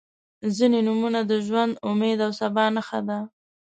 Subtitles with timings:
[0.57, 3.19] •ځینې نومونه د ژوند، امید او سبا نښه ده.